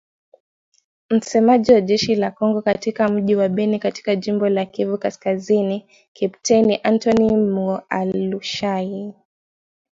[1.09, 6.79] Msemaji wa jeshi la Kongo katika mji wa Beni katika jimbo la Kivu Kaskazini, Kepteni
[6.83, 9.13] Antony Mualushayi.